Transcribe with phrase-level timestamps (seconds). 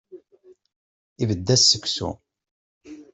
[1.21, 2.09] Ibedd-as seksu.